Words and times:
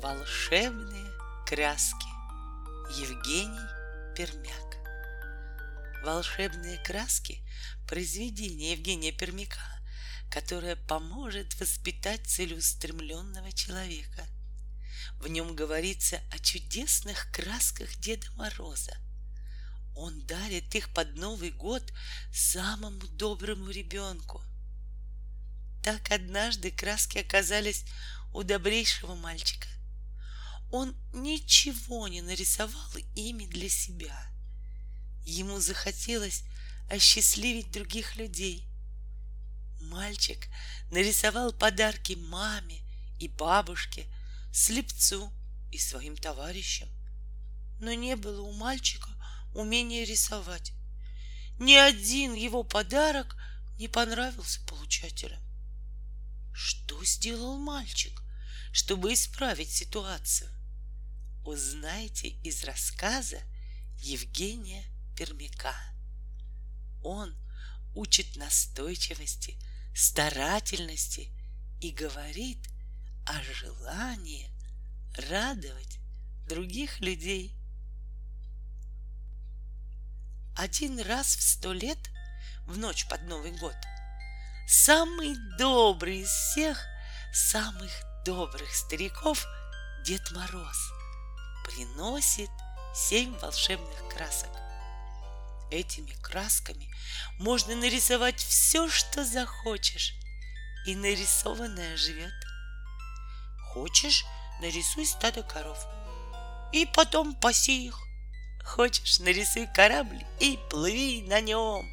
Волшебные 0.00 1.10
краски. 1.44 2.06
Евгений 3.00 3.68
Пермяк. 4.14 4.76
Волшебные 6.04 6.78
краски— 6.84 7.42
произведение 7.88 8.72
Евгения 8.72 9.10
Пермяка, 9.10 9.58
которое 10.30 10.76
поможет 10.76 11.58
воспитать 11.58 12.24
целеустремленного 12.28 13.50
человека. 13.50 14.24
В 15.14 15.26
нем 15.26 15.56
говорится 15.56 16.20
о 16.30 16.38
чудесных 16.38 17.32
красках 17.32 17.92
Деда 17.96 18.30
Мороза. 18.36 18.96
Он 19.96 20.24
дарит 20.26 20.76
их 20.76 20.94
под 20.94 21.16
Новый 21.16 21.50
год 21.50 21.82
самому 22.32 23.00
доброму 23.08 23.68
ребенку. 23.68 24.40
Так 25.82 26.12
однажды 26.12 26.70
краски 26.70 27.18
оказались 27.18 27.84
у 28.32 28.44
добрейшего 28.44 29.16
мальчика. 29.16 29.66
Он 30.70 30.94
ничего 31.14 32.08
не 32.08 32.20
нарисовал 32.20 32.90
ими 33.14 33.46
для 33.46 33.70
себя. 33.70 34.30
Ему 35.24 35.60
захотелось 35.60 36.44
осчастливить 36.90 37.70
других 37.70 38.16
людей. 38.16 38.68
Мальчик 39.80 40.48
нарисовал 40.90 41.52
подарки 41.52 42.14
маме 42.14 42.82
и 43.18 43.28
бабушке, 43.28 44.06
слепцу 44.52 45.32
и 45.70 45.78
своим 45.78 46.16
товарищам. 46.16 46.88
Но 47.80 47.94
не 47.94 48.16
было 48.16 48.42
у 48.42 48.52
мальчика 48.52 49.10
умения 49.54 50.04
рисовать. 50.04 50.72
Ни 51.58 51.74
один 51.74 52.34
его 52.34 52.62
подарок 52.62 53.36
не 53.78 53.88
понравился 53.88 54.60
получателям. 54.66 55.40
Что 56.52 57.02
сделал 57.04 57.56
мальчик, 57.56 58.20
чтобы 58.72 59.14
исправить 59.14 59.70
ситуацию? 59.70 60.57
Узнайте 61.48 62.28
из 62.44 62.62
рассказа 62.64 63.40
Евгения 64.00 64.84
Пермяка. 65.16 65.74
Он 67.02 67.34
учит 67.94 68.36
настойчивости, 68.36 69.58
старательности 69.94 71.32
и 71.80 71.90
говорит 71.90 72.58
о 73.24 73.42
желании 73.42 74.50
радовать 75.30 75.98
других 76.46 77.00
людей. 77.00 77.56
Один 80.54 81.00
раз 81.00 81.34
в 81.34 81.40
сто 81.40 81.72
лет, 81.72 82.10
в 82.66 82.76
ночь 82.76 83.08
под 83.08 83.22
Новый 83.22 83.52
год, 83.52 83.76
самый 84.68 85.34
добрый 85.56 86.18
из 86.18 86.28
всех 86.28 86.78
самых 87.32 87.90
добрых 88.26 88.70
стариков 88.74 89.46
Дед 90.04 90.30
Мороз 90.32 90.97
приносит 91.68 92.50
семь 92.94 93.36
волшебных 93.38 94.08
красок. 94.08 94.50
Этими 95.70 96.12
красками 96.22 96.88
можно 97.38 97.76
нарисовать 97.76 98.40
все, 98.40 98.88
что 98.88 99.24
захочешь, 99.24 100.14
и 100.86 100.96
нарисованное 100.96 101.96
живет. 101.96 102.32
Хочешь, 103.72 104.24
нарисуй 104.62 105.04
стадо 105.04 105.42
коров, 105.42 105.78
и 106.72 106.86
потом 106.86 107.34
паси 107.34 107.86
их. 107.86 107.98
Хочешь, 108.64 109.18
нарисуй 109.20 109.66
корабль 109.74 110.24
и 110.40 110.58
плыви 110.70 111.22
на 111.22 111.40
нем. 111.40 111.86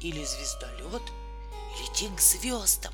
Или 0.00 0.24
звездолет— 0.24 1.02
лети 1.80 2.08
к 2.08 2.20
звездам. 2.20 2.92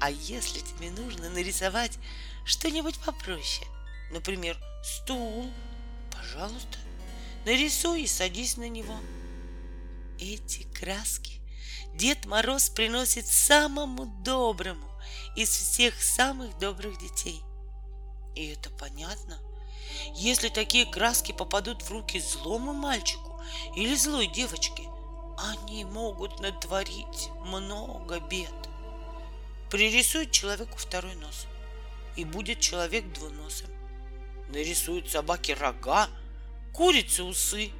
А 0.00 0.10
если 0.10 0.60
тебе 0.60 0.90
нужно 0.90 1.30
нарисовать 1.30 1.98
что-нибудь 2.44 2.98
попроще, 2.98 3.66
например, 4.10 4.58
стул, 4.86 5.50
пожалуйста, 6.12 6.78
нарисуй 7.44 8.02
и 8.02 8.06
садись 8.06 8.56
на 8.56 8.68
него. 8.68 8.96
Эти 10.18 10.62
краски 10.62 11.40
Дед 11.94 12.24
Мороз 12.26 12.70
приносит 12.70 13.26
самому 13.26 14.06
доброму 14.22 14.86
из 15.34 15.50
всех 15.50 16.00
самых 16.00 16.56
добрых 16.58 16.98
детей. 16.98 17.42
И 18.34 18.46
это 18.46 18.70
понятно. 18.70 19.38
Если 20.14 20.48
такие 20.48 20.86
краски 20.86 21.32
попадут 21.32 21.82
в 21.82 21.90
руки 21.90 22.20
злому 22.20 22.72
мальчику 22.72 23.40
или 23.74 23.94
злой 23.94 24.26
девочке, 24.28 24.82
они 25.38 25.84
могут 25.84 26.40
натворить 26.40 27.30
много 27.40 28.20
бед. 28.20 28.54
Пририсует 29.70 30.30
человеку 30.30 30.78
второй 30.78 31.14
нос, 31.16 31.46
и 32.14 32.24
будет 32.24 32.60
человек 32.60 33.12
двуносым. 33.12 33.68
Нарисует 34.48 35.10
собаке 35.10 35.54
рога, 35.54 36.08
курице 36.72 37.22
усы, 37.22 37.70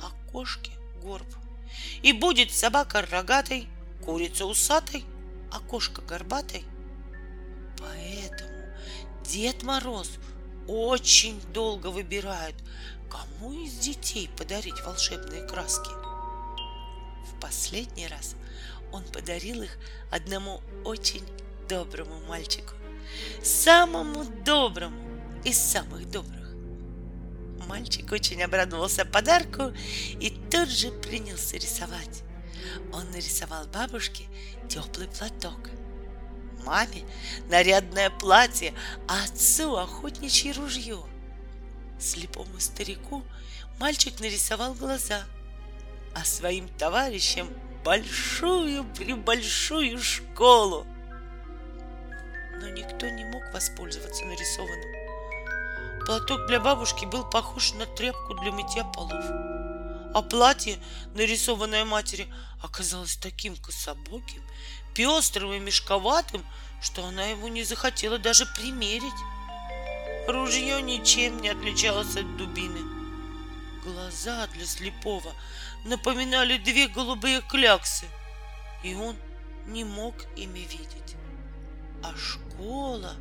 а 0.00 0.10
кошке 0.30 0.72
горб. 1.02 1.26
И 2.02 2.12
будет 2.12 2.52
собака 2.52 3.02
рогатой, 3.02 3.68
курица 4.04 4.46
усатой, 4.46 5.04
а 5.50 5.60
кошка 5.60 6.02
горбатой. 6.02 6.64
Поэтому 7.78 8.72
Дед 9.24 9.62
Мороз 9.62 10.10
очень 10.66 11.40
долго 11.52 11.88
выбирает, 11.88 12.54
кому 13.10 13.52
из 13.52 13.74
детей 13.78 14.30
подарить 14.36 14.80
волшебные 14.84 15.46
краски– 15.46 15.90
последний 17.46 18.08
раз 18.08 18.34
он 18.92 19.04
подарил 19.04 19.62
их 19.62 19.78
одному 20.10 20.60
очень 20.84 21.24
доброму 21.68 22.20
мальчику. 22.28 22.72
Самому 23.42 24.24
доброму 24.44 25.05
из 25.46 25.58
самых 25.58 26.10
добрых. 26.10 26.54
Мальчик 27.66 28.12
очень 28.12 28.42
обрадовался 28.42 29.04
подарку 29.04 29.72
и 30.20 30.30
тут 30.50 30.68
же 30.68 30.90
принялся 30.90 31.56
рисовать. 31.56 32.22
Он 32.92 33.10
нарисовал 33.10 33.66
бабушке 33.66 34.24
теплый 34.68 35.08
платок, 35.08 35.70
маме 36.64 37.04
нарядное 37.48 38.10
платье, 38.10 38.74
а 39.08 39.24
отцу 39.24 39.76
охотничье 39.76 40.52
ружье. 40.52 41.02
Слепому 41.98 42.60
старику 42.60 43.24
мальчик 43.78 44.20
нарисовал 44.20 44.74
глаза— 44.74 45.24
а 46.16 46.24
своим 46.24 46.66
товарищам 46.78 47.48
большую-пребольшую 47.84 49.98
школу. 49.98 50.86
Но 52.58 52.70
никто 52.70 53.06
не 53.10 53.26
мог 53.26 53.42
воспользоваться 53.52 54.24
нарисованным. 54.24 55.05
Платок 56.06 56.46
для 56.46 56.60
бабушки 56.60 57.04
был 57.04 57.24
похож 57.24 57.72
на 57.72 57.84
тряпку 57.84 58.34
для 58.34 58.52
мытья 58.52 58.84
полов. 58.84 59.24
А 60.14 60.22
платье, 60.22 60.78
нарисованное 61.14 61.84
матери, 61.84 62.32
оказалось 62.62 63.16
таким 63.16 63.56
кособоким, 63.56 64.40
пестрым 64.94 65.52
и 65.52 65.58
мешковатым, 65.58 66.46
что 66.80 67.04
она 67.04 67.24
его 67.24 67.48
не 67.48 67.64
захотела 67.64 68.18
даже 68.18 68.46
примерить. 68.46 69.20
Ружье 70.28 70.80
ничем 70.80 71.40
не 71.40 71.48
отличалось 71.48 72.16
от 72.16 72.36
дубины. 72.36 72.80
Глаза 73.82 74.46
для 74.54 74.64
слепого 74.64 75.32
напоминали 75.84 76.56
две 76.58 76.86
голубые 76.86 77.40
кляксы, 77.40 78.06
и 78.84 78.94
он 78.94 79.16
не 79.66 79.82
мог 79.82 80.14
ими 80.36 80.60
видеть. 80.60 81.16
А 82.02 82.14
школа, 82.16 83.14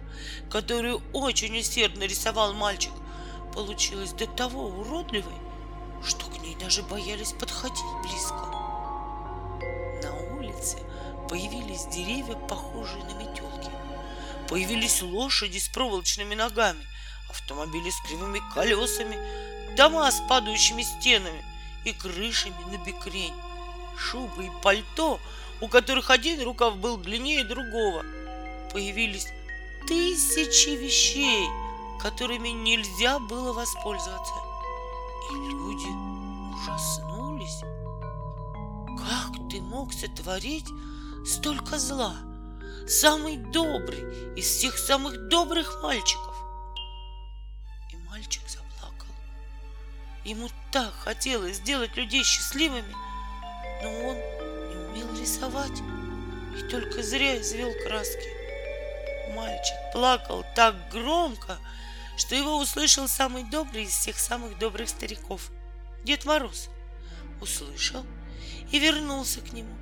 которую 0.49 1.01
очень 1.13 1.57
усердно 1.57 2.03
рисовал 2.03 2.53
мальчик, 2.53 2.91
получилась 3.53 4.13
до 4.13 4.27
того 4.27 4.67
уродливой, 4.67 5.33
что 6.03 6.25
к 6.25 6.41
ней 6.41 6.55
даже 6.55 6.83
боялись 6.83 7.33
подходить 7.33 7.83
близко. 8.03 8.35
На 10.03 10.13
улице 10.37 10.77
появились 11.29 11.85
деревья, 11.85 12.35
похожие 12.35 13.03
на 13.05 13.13
метелки. 13.13 13.71
Появились 14.49 15.01
лошади 15.01 15.57
с 15.57 15.67
проволочными 15.69 16.35
ногами, 16.35 16.85
автомобили 17.29 17.89
с 17.89 18.07
кривыми 18.07 18.41
колесами, 18.53 19.17
дома 19.75 20.11
с 20.11 20.21
падающими 20.27 20.83
стенами— 20.83 21.43
и 21.85 21.93
крышами 21.93 22.55
на 22.71 22.77
бекрень, 22.83 23.33
шубы 23.97 24.47
и 24.47 24.51
пальто, 24.61 25.19
у 25.61 25.67
которых 25.67 26.09
один 26.09 26.41
рукав 26.41 26.77
был 26.77 26.97
длиннее 26.97 27.45
другого. 27.45 28.03
Появились 28.75 29.29
тысячи 29.87 30.71
вещей, 30.71 31.47
которыми 31.97 32.49
нельзя 32.49 33.19
было 33.19 33.53
воспользоваться. 33.53 34.33
И 35.31 35.33
люди 35.33 35.87
ужаснулись. 36.53 37.61
Как 38.99 39.49
ты 39.49 39.61
мог 39.61 39.93
сотворить 39.93 40.67
столько 41.25 41.79
зла? 41.79 42.17
Самый 42.85 43.37
добрый 43.37 44.33
из 44.35 44.45
всех 44.45 44.77
самых 44.77 45.29
добрых 45.29 45.81
мальчиков. 45.81 46.35
И 47.93 47.95
мальчик 48.09 48.43
заплакал. 48.49 49.07
Ему 50.25 50.49
так 50.73 50.93
хотелось 50.95 51.59
сделать 51.59 51.95
людей 51.95 52.25
счастливыми, 52.25 52.93
но 53.83 53.89
он 54.09 54.17
не 54.67 54.75
умел 54.75 55.17
рисовать 55.17 55.81
и 56.59 56.69
только 56.69 57.01
зря 57.01 57.39
извел 57.39 57.71
краски. 57.87 58.44
Мальчик 59.33 59.75
плакал 59.91 60.45
так 60.55 60.75
громко, 60.91 61.57
что 62.17 62.35
его 62.35 62.57
услышал 62.57 63.07
самый 63.07 63.43
добрый 63.43 63.83
из 63.83 63.91
всех 63.91 64.19
самых 64.19 64.57
добрых 64.59 64.89
стариков, 64.89 65.49
Дед 66.03 66.25
Мороз. 66.25 66.69
Услышал 67.41 68.05
и 68.71 68.79
вернулся 68.79 69.41
к 69.41 69.51
нему 69.51 69.75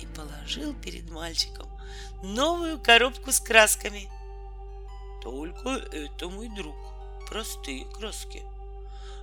и 0.00 0.06
положил 0.06 0.74
перед 0.74 1.10
мальчиком 1.10 1.66
новую 2.22 2.78
коробку 2.78 3.32
с 3.32 3.40
красками. 3.40 4.08
Только 5.22 5.70
это, 5.70 6.28
мой 6.28 6.48
друг, 6.48 6.76
простые 7.28 7.84
краски. 7.86 8.42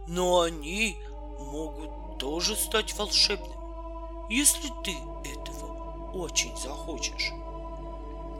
Но 0.08 0.42
они 0.42 0.98
могут 1.40 2.20
тоже 2.20 2.56
стать 2.56 2.94
волшебными, 2.96 4.34
если 4.34 4.72
ты 4.84 4.92
этого 5.30 6.12
очень 6.14 6.56
захочешь. 6.58 7.32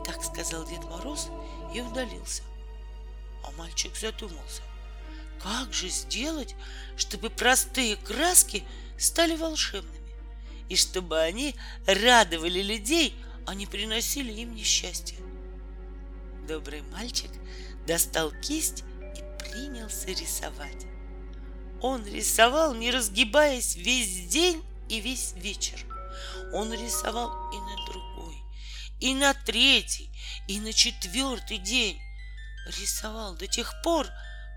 Так 0.08 0.24
сказал 0.24 0.64
Дед 0.64 0.82
Мороз 0.84 1.28
и 1.74 1.82
удалился. 1.82 2.42
А 3.44 3.50
мальчик 3.58 3.94
задумался, 3.94 4.62
как 5.38 5.74
же 5.74 5.90
сделать, 5.90 6.54
чтобы 6.96 7.28
простые 7.28 7.96
краски 7.96 8.64
стали 8.98 9.36
волшебными, 9.36 10.10
и 10.70 10.76
чтобы 10.76 11.20
они 11.20 11.54
радовали 11.86 12.62
людей, 12.62 13.14
а 13.46 13.54
не 13.54 13.66
приносили 13.66 14.32
им 14.32 14.54
несчастье. 14.54 15.18
Добрый 16.48 16.80
мальчик 16.90 17.30
достал 17.86 18.32
кисть 18.40 18.84
и 19.14 19.22
принялся 19.38 20.08
рисовать. 20.08 20.86
Он 21.82 22.06
рисовал, 22.06 22.74
не 22.74 22.90
разгибаясь, 22.90 23.76
весь 23.76 24.26
день 24.26 24.64
и 24.88 25.00
весь 25.00 25.34
вечер. 25.36 25.84
Он 26.54 26.72
рисовал 26.72 27.50
и 27.52 27.56
на 27.56 27.86
другой, 27.86 28.07
и 29.00 29.14
на 29.14 29.34
третий, 29.34 30.10
и 30.46 30.60
на 30.60 30.72
четвертый 30.72 31.58
день. 31.58 32.00
Рисовал 32.66 33.34
до 33.34 33.46
тех 33.46 33.74
пор, 33.82 34.06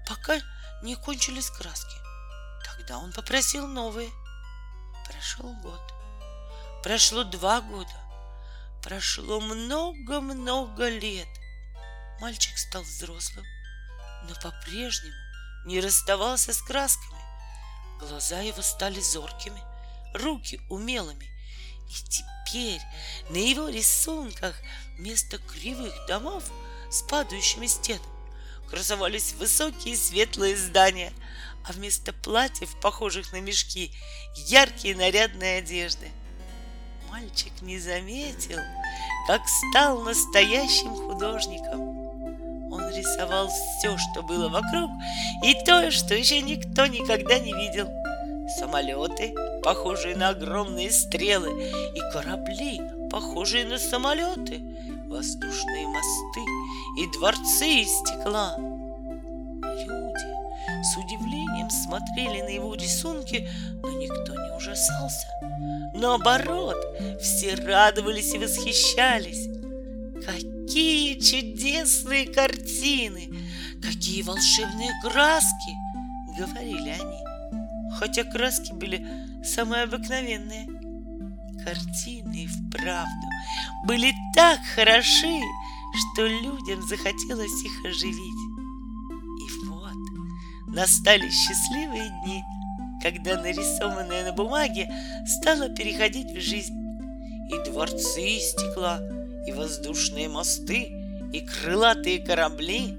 пока 0.08 0.40
не 0.84 0.96
кончились 0.96 1.50
краски. 1.50 1.96
Тогда 2.66 2.98
он 2.98 3.12
попросил 3.14 3.68
новые. 3.68 4.10
Прошел 5.06 5.54
год. 5.62 5.82
Прошло 6.84 7.24
два 7.24 7.62
года. 7.62 7.90
Прошло 8.84 9.40
много-много 9.40 10.90
лет. 10.90 11.28
Мальчик 12.20 12.58
стал 12.58 12.82
взрослым, 12.82 13.46
но 14.28 14.36
по-прежнему 14.42 15.16
не 15.66 15.80
расставался 15.80 16.54
с 16.54 16.62
красками. 16.62 17.22
Глаза 18.00 18.40
его 18.42 18.62
стали 18.64 19.00
зоркими, 19.00 19.62
руки 20.16 20.60
умелыми. 20.70 21.30
И 21.92 22.04
теперь 22.10 22.82
на 23.30 23.38
его 23.38 23.68
рисунках 23.68 24.56
вместо 24.98 25.38
кривых 25.40 25.94
домов 26.08 26.44
с 26.90 27.02
падающими 27.02 27.68
стенами 27.68 28.06
красовались 28.70 29.34
высокие 29.34 29.98
светлые 29.98 30.56
здания, 30.56 31.12
а 31.68 31.74
вместо 31.74 32.14
платьев, 32.14 32.74
похожих 32.80 33.34
на 33.34 33.42
мешки, 33.42 33.92
яркие 34.36 34.96
нарядные 34.96 35.60
одежды. 35.60 36.08
Мальчик 37.10 37.52
не 37.62 37.78
заметил, 37.78 38.60
как 39.28 39.42
стал 39.48 40.02
настоящим 40.04 40.96
художником. 40.96 41.82
Он 42.72 42.90
рисовал 42.96 43.50
все, 43.50 43.98
что 43.98 44.24
было 44.24 44.48
вокруг, 44.48 44.90
и 45.44 45.54
то, 45.66 45.92
что 45.92 46.16
еще 46.16 46.42
никто 46.42 46.86
никогда 46.86 47.38
не 47.38 47.54
видел. 47.54 47.90
Самолеты, 48.58 49.36
похожие 49.64 50.16
на 50.16 50.30
огромные 50.30 50.92
стрелы, 50.92 51.50
и 51.96 52.00
корабли, 52.12 52.82
похожие 53.10 53.66
на 53.66 53.78
самолеты, 53.78 54.62
воздушные 55.08 55.88
мосты 55.88 56.42
и 56.98 57.08
дворцы 57.18 57.82
из 57.82 57.90
стекла. 58.00 58.56
Люди 58.58 60.32
с 60.84 60.98
удивлением 60.98 61.70
смотрели 61.70 62.42
на 62.42 62.50
его 62.50 62.74
рисунки, 62.74 63.48
но 63.82 63.92
никто 63.92 64.34
не 64.34 64.56
ужасался. 64.58 65.28
Наоборот, 65.94 66.78
все 67.22 67.56
радовались 67.56 68.34
и 68.34 68.38
восхищались. 68.38 69.48
Какие 70.26 71.20
чудесные 71.20 72.28
картины! 72.28 73.30
Какие 73.82 74.22
волшебные 74.22 74.92
краски! 75.04 75.76
Говорили 76.38 76.90
они. 76.90 77.20
Хотя 78.00 78.24
краски 78.24 78.72
были 78.72 79.06
самые 79.44 79.84
обыкновенные. 79.84 80.68
Картины 81.64 82.44
и 82.44 82.48
вправду 82.48 83.28
были 83.86 84.14
так 84.34 84.60
хороши, 84.76 85.40
что 85.94 86.26
людям 86.26 86.82
захотелось 86.82 87.64
их 87.64 87.86
оживить. 87.86 88.42
И 89.40 89.68
вот 89.68 89.94
настали 90.68 91.30
счастливые 91.30 92.10
дни, 92.24 92.44
когда 93.02 93.40
нарисованное 93.42 94.26
на 94.26 94.34
бумаге 94.34 94.90
стало 95.26 95.70
переходить 95.70 96.32
в 96.32 96.42
жизнь. 96.42 96.76
И 97.52 97.70
дворцы 97.70 98.22
из 98.22 98.52
стекла, 98.52 99.00
и 99.46 99.52
воздушные 99.52 100.30
мосты, 100.30 100.90
и 101.34 101.42
крылатые 101.42 102.20
корабли. 102.20 102.98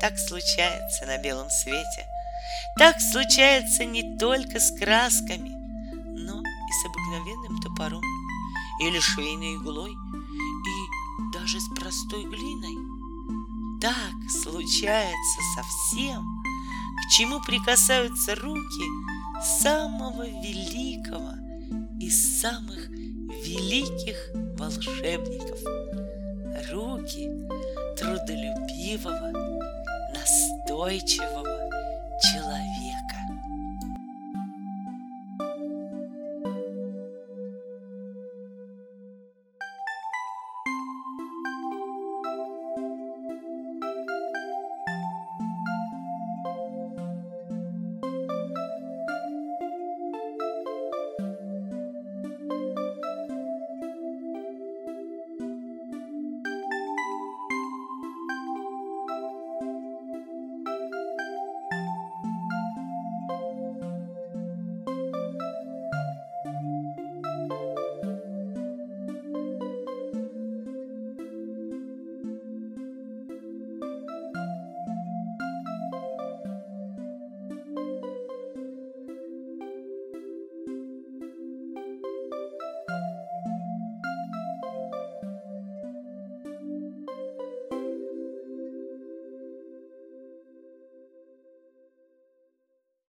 Так 0.00 0.18
случается 0.18 1.06
на 1.06 1.18
белом 1.18 1.50
свете. 1.50 2.06
Так 2.78 3.00
случается 3.00 3.84
не 3.84 4.16
только 4.18 4.60
с 4.60 4.70
красками, 4.70 5.50
но 6.16 6.40
и 6.40 6.72
с 6.72 6.84
обыкновенным 6.86 7.60
топором, 7.60 8.02
или 8.80 9.00
швейной 9.00 9.56
иглой, 9.56 9.90
и 9.90 11.32
даже 11.32 11.60
с 11.60 11.68
простой 11.74 12.24
глиной. 12.24 12.76
Так 13.80 14.30
случается 14.30 15.40
со 15.56 15.62
всем, 15.62 16.24
к 16.96 17.10
чему 17.16 17.40
прикасаются 17.40 18.34
руки 18.36 18.84
самого 19.60 20.26
великого 20.26 21.32
из 22.00 22.40
самых 22.40 22.88
великих 22.88 24.16
волшебников. 24.58 25.58
Руки 26.72 27.28
трудолюбивого, 27.96 29.32
настойчивого 30.12 31.57
человека. 32.20 32.87